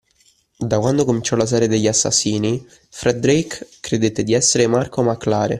[0.57, 5.49] Da quando cominciò la serie degli assassinii, Fred Drake credette di essere Marco Mac Lare.